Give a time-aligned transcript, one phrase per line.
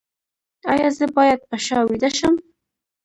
[0.71, 2.35] ایا زه باید په شا ویده شم؟